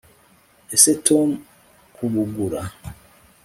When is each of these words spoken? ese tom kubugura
ese 0.75 0.91
tom 1.07 1.29
kubugura 1.95 2.61